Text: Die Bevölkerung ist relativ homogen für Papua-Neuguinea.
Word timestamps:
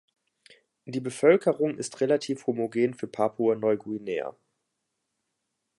Die 0.87 0.99
Bevölkerung 0.99 1.77
ist 1.77 2.01
relativ 2.01 2.47
homogen 2.47 2.95
für 2.95 3.05
Papua-Neuguinea. 3.05 4.35